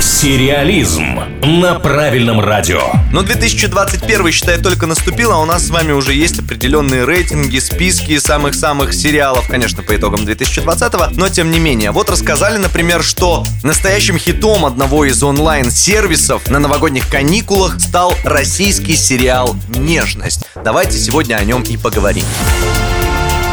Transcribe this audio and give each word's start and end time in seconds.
Сериализм 0.00 1.20
на 1.42 1.78
правильном 1.78 2.40
радио. 2.40 2.80
Но 3.12 3.22
2021 3.22 4.32
считай 4.32 4.56
только 4.58 4.86
наступил, 4.86 5.30
а 5.30 5.38
у 5.38 5.44
нас 5.44 5.66
с 5.66 5.70
вами 5.70 5.92
уже 5.92 6.14
есть 6.14 6.38
определенные 6.38 7.04
рейтинги, 7.04 7.58
списки 7.58 8.18
самых-самых 8.18 8.94
сериалов, 8.94 9.46
конечно, 9.48 9.82
по 9.82 9.94
итогам 9.94 10.24
2020, 10.24 11.16
но 11.16 11.28
тем 11.28 11.50
не 11.50 11.58
менее. 11.58 11.90
Вот 11.90 12.08
рассказали, 12.08 12.56
например, 12.56 13.02
что 13.02 13.44
настоящим 13.62 14.16
хитом 14.16 14.64
одного 14.64 15.04
из 15.04 15.22
онлайн-сервисов 15.22 16.48
на 16.48 16.58
новогодних 16.58 17.06
каникулах 17.08 17.78
стал 17.78 18.14
российский 18.24 18.96
сериал 18.96 19.54
«Нежность». 19.68 20.46
Давайте 20.64 20.98
сегодня 20.98 21.34
о 21.34 21.44
нем 21.44 21.62
и 21.62 21.76
поговорим. 21.76 22.24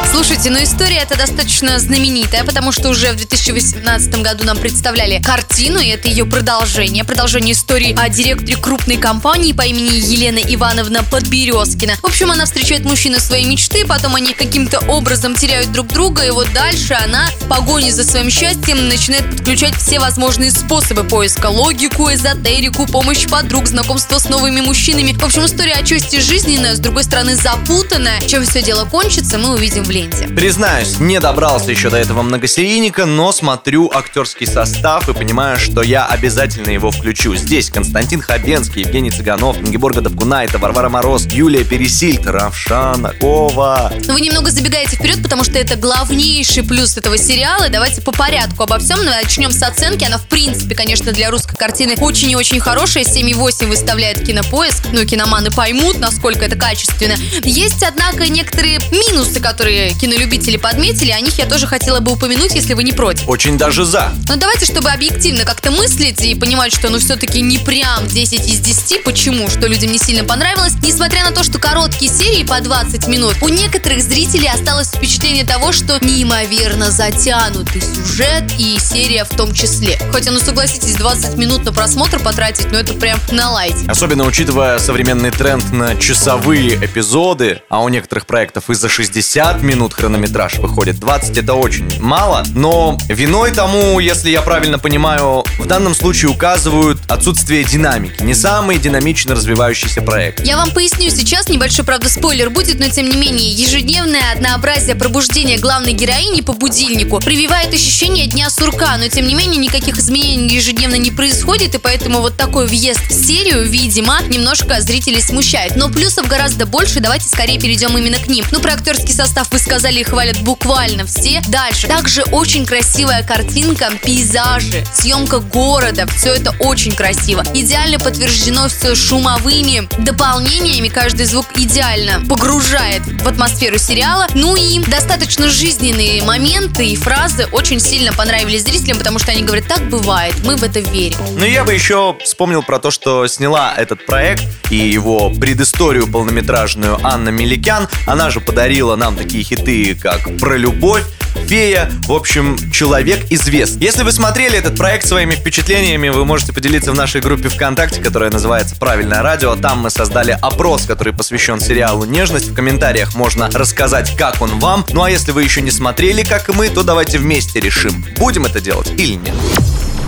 Слушайте, 0.10 0.50
ну 0.50 0.64
история 0.64 1.00
эта 1.00 1.18
достаточно 1.18 1.78
знаменитая, 1.79 2.43
потому 2.46 2.71
что 2.71 2.89
уже 2.89 3.11
в 3.11 3.18
2018 3.18 4.10
году 4.21 4.46
нам 4.46 4.57
представляли 4.57 5.21
картину, 5.21 5.79
и 5.79 5.88
это 5.89 6.07
ее 6.07 6.25
продолжение. 6.25 7.04
Продолжение 7.04 7.54
истории 7.54 7.93
о 7.98 8.07
директоре 8.07 8.56
крупной 8.56 8.98
компании 8.98 9.51
по 9.51 9.64
имени 9.64 9.96
Елена 9.96 10.39
Ивановна 10.39 11.04
Подберезкина. 11.04 11.98
В 12.01 12.06
общем, 12.06 12.32
она 12.32 12.46
встречает 12.46 12.86
мужчину 12.86 13.20
своей 13.20 13.46
мечты, 13.46 13.86
потом 13.86 14.15
они 14.15 14.34
каким-то 14.34 14.79
образом 14.88 15.36
теряют 15.36 15.71
друг 15.74 15.88
друга, 15.88 16.24
и 16.24 16.32
вот 16.32 16.51
дальше 16.54 16.93
она 16.93 17.28
в 17.42 17.48
погоне 17.50 17.92
за 17.92 18.04
своим 18.04 18.29
счастьем 18.29 18.87
начинает 18.87 19.29
подключать 19.29 19.76
все 19.76 20.00
возможные 20.00 20.51
способы 20.51 21.04
поиска, 21.04 21.48
логику, 21.48 22.12
эзотерику, 22.12 22.86
помощь 22.86 23.28
подруг, 23.28 23.68
знакомство 23.68 24.18
с 24.18 24.29
новыми 24.29 24.62
мужчинами. 24.62 25.12
В 25.12 25.24
общем, 25.24 25.46
история 25.46 25.74
отчасти 25.74 26.21
жизненная, 26.21 26.76
с 26.76 26.79
другой 26.79 27.04
стороны 27.04 27.36
запутанная. 27.36 28.21
Чем 28.21 28.46
все 28.46 28.64
дело 28.64 28.86
кончится, 28.86 29.37
мы 29.37 29.54
увидим 29.54 29.84
в 29.84 29.92
ленте 29.92 30.07
ленте. 30.07 30.28
Признаюсь, 30.28 31.00
не 31.00 31.20
добрался 31.20 31.71
еще 31.71 31.89
до 31.89 31.97
этого 31.97 32.22
многосерийника, 32.22 33.06
но 33.06 33.31
смотрю 33.31 33.90
актерский 33.94 34.48
состав 34.48 35.08
и 35.09 35.14
понимаю, 35.14 35.58
что 35.58 35.81
я 35.81 36.06
обязательно 36.06 36.70
его 36.70 36.92
включу. 36.92 37.36
Здесь 37.36 37.70
Константин 37.70 38.22
Хабенский, 38.22 38.81
Евгений 38.81 39.12
Цыганов, 39.12 39.58
Ингеборга 39.58 40.02
Давкунайта, 40.02 40.58
Варвара 40.58 40.90
Мороз, 40.90 41.26
Юлия 41.28 41.64
Пересильд, 41.64 42.26
Равшана 42.26 43.14
Кова. 43.20 43.92
Вы 44.08 44.22
немного 44.22 44.52
забегаете 44.52 44.96
вперед, 44.96 45.22
потому 45.22 45.44
что 45.44 45.58
это 45.58 45.76
главнейший 45.76 46.64
плюс 46.64 46.98
этого 46.98 47.18
сериала. 47.18 47.70
Давайте 47.70 48.02
по 48.02 48.12
порядку 48.12 48.64
обо 48.64 48.80
всем. 48.80 49.03
Начнем 49.03 49.52
с 49.52 49.62
оценки. 49.62 50.03
Она, 50.03 50.18
в 50.18 50.28
принципе, 50.28 50.76
конечно, 50.76 51.12
для 51.12 51.30
русской 51.30 51.56
картины 51.56 51.96
очень 52.00 52.31
и 52.31 52.36
очень 52.36 52.59
хорошая. 52.59 53.03
7,8 53.03 53.68
выставляет 53.68 54.26
кинопоиск. 54.26 54.88
Ну, 54.92 55.06
киноманы 55.06 55.52
поймут, 55.52 56.00
насколько 56.00 56.46
это 56.46 56.56
качественно. 56.56 57.16
Есть, 57.44 57.84
однако, 57.84 58.28
некоторые 58.28 58.80
минусы, 58.92 59.40
которые 59.40 59.87
кинолюбители 59.94 60.58
подметили, 60.58 61.12
о 61.12 61.20
них 61.20 61.38
я 61.38 61.46
тоже 61.46 61.68
хотела 61.68 62.00
бы 62.00 62.14
упомянуть, 62.14 62.54
если 62.56 62.74
вы 62.74 62.84
не 62.84 62.92
против. 62.92 63.28
Очень 63.28 63.58
даже 63.58 63.86
за. 63.86 64.12
Но 64.28 64.36
давайте, 64.36 64.66
чтобы 64.66 64.90
объективно 64.90 65.44
как-то 65.44 65.72
мыслить 65.72 66.22
и 66.22 66.36
понимать, 66.36 66.74
что 66.74 66.90
ну 66.90 67.00
все-таки 67.00 67.42
не 67.42 67.58
прям 67.58 68.06
10 68.08 68.48
из 68.48 68.60
10. 68.60 69.04
Почему? 69.04 69.50
Что 69.50 69.68
людям 69.68 69.92
не 69.92 69.98
сильно 69.98 70.24
понравилось. 70.24 70.74
Несмотря 70.84 71.24
на 71.24 71.32
то, 71.32 71.44
что 71.44 71.60
короткие 71.60 72.12
серии 72.12 72.44
по 72.44 72.60
20 72.60 73.08
минут, 73.08 73.36
у 73.42 73.50
некоторых 73.50 74.02
зрителей 74.04 74.50
осталось 74.50 74.90
впечатление 74.90 75.46
того, 75.46 75.72
что 75.72 75.98
неимоверно 76.04 76.92
затянутый 76.92 77.82
сюжет 77.82 78.44
и 78.58 78.78
серия 78.80 79.24
в 79.24 79.30
том 79.30 79.54
числе. 79.54 80.00
Хотя, 80.12 80.32
ну 80.32 80.40
согласитесь, 80.40 80.96
20 80.96 81.36
минут 81.38 81.66
на 81.66 81.72
просмотр 81.72 82.20
потратить, 82.20 82.72
ну 82.72 82.78
это 82.78 82.94
прям 82.94 83.20
на 83.32 83.52
лайте. 83.52 83.86
Особенно 83.88 84.26
учитывая 84.26 84.80
современный 84.80 85.32
тренд 85.32 85.72
на 85.72 85.96
часовые 85.96 86.76
эпизоды, 86.76 87.62
а 87.70 87.82
у 87.82 87.90
некоторых 87.90 88.26
проектов 88.26 88.70
и 88.70 88.74
за 88.74 88.90
60 88.90 89.62
минут 89.62 89.77
минут 89.78 89.94
хронометраж 89.94 90.56
выходит. 90.56 91.00
20 91.00 91.38
это 91.38 91.53
очень 91.53 92.02
мало, 92.02 92.44
но 92.56 92.97
виной 93.09 93.52
тому, 93.52 94.00
если 94.00 94.31
я 94.31 94.42
правильно 94.42 94.80
понимаю, 94.80 95.44
в 95.59 95.67
данном 95.67 95.94
случае 95.94 96.31
указывают 96.31 97.00
отсутствие 97.07 97.63
динамики. 97.63 98.24
Не 98.24 98.34
самый 98.34 98.79
динамично 98.79 99.35
развивающийся 99.35 100.02
проект. 100.02 100.44
Я 100.44 100.57
вам 100.57 100.72
поясню 100.72 101.12
сейчас, 101.12 101.47
небольшой, 101.47 101.85
правда, 101.85 102.09
спойлер 102.09 102.50
будет, 102.50 102.79
но 102.79 102.90
тем 102.90 103.07
не 103.07 103.18
менее, 103.18 103.52
ежедневное 103.52 104.31
однообразие 104.34 104.96
пробуждения 104.96 105.59
главной 105.59 105.94
героини 105.94 106.41
по 106.41 106.53
будильнику 106.53 107.19
прививает 107.19 107.72
ощущение 107.72 108.25
дня 108.25 108.50
сурка, 108.50 108.97
но 108.97 109.07
тем 109.09 109.28
не 109.28 109.35
менее 109.35 109.57
никаких 109.57 110.00
изменений 110.00 110.56
ежедневно 110.56 110.96
не 110.96 111.12
происходит, 111.12 111.75
и 111.75 111.78
поэтому 111.78 112.22
вот 112.22 112.35
такой 112.35 112.66
въезд 112.66 113.02
в 113.12 113.13
серию, 113.13 113.63
видимо, 113.63 114.18
немножко 114.28 114.81
зрителей 114.81 115.22
смущает. 115.22 115.75
Но 115.75 115.90
плюсов 115.90 116.28
гораздо 116.28 116.66
больше, 116.66 117.00
давайте 117.00 117.29
скорее 117.29 117.59
перейдем 117.59 117.96
именно 117.96 118.18
к 118.18 118.28
ним. 118.28 118.44
Ну, 118.52 118.59
про 118.59 118.73
актерский 118.73 119.13
состав 119.13 119.52
вы 119.52 119.59
сказали 119.67 120.01
хвалят 120.01 120.39
буквально 120.44 121.05
все. 121.05 121.41
Дальше. 121.50 121.88
Также 121.88 122.23
очень 122.31 122.66
красивая 122.66 123.22
картинка, 123.22 123.91
пейзажи, 124.01 124.85
съемка 124.94 125.39
города. 125.39 126.07
Все 126.07 126.29
это 126.35 126.55
очень 126.59 126.94
красиво. 126.94 127.44
Идеально 127.53 128.00
подтверждено 128.00 128.69
все 128.69 128.95
шумовыми 128.95 129.89
дополнениями. 130.01 130.88
Каждый 130.88 131.25
звук 131.25 131.47
идеально 131.55 132.25
погружает 132.29 133.01
в 133.05 133.28
атмосферу 133.28 133.78
сериала. 133.78 134.28
Ну 134.33 134.55
и 134.55 134.79
достаточно 134.79 135.50
жизненные 135.50 136.23
моменты 136.23 136.85
и 136.85 136.95
фразы 136.95 137.47
очень 137.51 137.81
сильно 137.81 138.13
понравились 138.13 138.63
зрителям, 138.63 138.99
потому 138.99 139.19
что 139.19 139.31
они 139.34 139.44
говорят, 139.44 139.67
так 139.67 139.89
бывает, 139.89 140.35
мы 140.45 140.55
в 140.55 140.63
это 140.63 140.79
верим. 140.79 141.17
Ну 141.35 141.44
я 141.44 141.66
бы 141.66 141.73
еще 141.73 142.16
вспомнил 142.23 142.63
про 142.63 142.79
то, 142.79 142.89
что 142.89 143.28
сняла 143.28 143.73
этот 143.75 144.05
проект 144.05 144.45
и 144.69 144.78
его 144.78 145.29
предысторию 145.29 146.07
полнометражную 146.07 146.97
Анна 147.03 147.29
Меликян. 147.29 147.89
Она 148.05 148.29
же 148.29 148.39
подарила 148.39 148.95
нам 148.95 149.17
такие 149.17 149.44
хиты 149.44 149.56
хиты, 149.57 149.95
как 149.95 150.38
«Про 150.38 150.57
любовь», 150.57 151.03
фея, 151.47 151.90
в 152.07 152.12
общем, 152.12 152.57
человек 152.72 153.25
известный. 153.29 153.85
Если 153.85 154.03
вы 154.03 154.12
смотрели 154.12 154.57
этот 154.57 154.75
проект 154.78 155.06
своими 155.06 155.35
впечатлениями, 155.35 156.09
вы 156.09 156.25
можете 156.25 156.53
поделиться 156.53 156.91
в 156.91 156.95
нашей 156.95 157.22
группе 157.22 157.50
ВКонтакте, 157.50 158.01
которая 158.01 158.31
называется 158.31 158.75
«Правильное 158.75 159.22
радио». 159.22 159.56
Там 159.56 159.79
мы 159.79 159.90
создали 159.90 160.38
опрос, 160.41 160.85
который 160.85 161.13
посвящен 161.13 161.59
сериалу 161.59 162.06
«Нежность». 162.06 162.50
В 162.50 162.53
комментариях 162.53 163.16
можно 163.16 163.50
рассказать, 163.51 164.16
как 164.17 164.41
он 164.41 164.59
вам. 164.59 164.85
Ну 164.91 165.03
а 165.03 165.09
если 165.09 165.31
вы 165.31 165.44
еще 165.44 165.62
не 165.62 165.72
смотрели, 165.72 166.23
как 166.23 166.50
и 166.50 166.53
мы, 166.53 166.69
то 166.69 166.84
давайте 166.84 167.17
вместе 167.17 167.59
решим, 167.59 168.06
будем 168.17 168.46
это 168.46 168.59
делать 168.59 168.91
или 168.97 169.13
нет. 169.13 169.35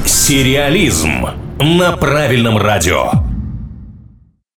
Сериализм 0.05 1.27
на 1.59 1.91
правильном 1.97 2.57
радио. 2.57 3.28